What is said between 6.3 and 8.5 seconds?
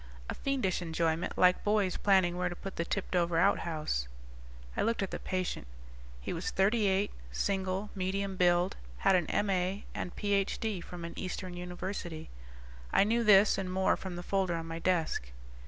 was thirty eight, single, medium